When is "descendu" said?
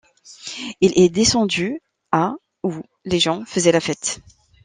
1.09-1.79